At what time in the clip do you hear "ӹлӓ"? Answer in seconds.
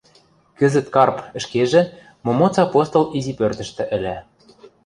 3.95-4.15